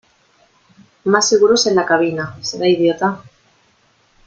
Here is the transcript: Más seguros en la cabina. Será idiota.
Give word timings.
Más 1.03 1.29
seguros 1.29 1.67
en 1.67 1.75
la 1.75 1.85
cabina. 1.85 2.35
Será 2.41 2.67
idiota. 2.67 3.21